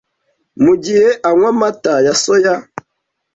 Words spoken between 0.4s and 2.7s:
mu gihe anywa amata ya soya,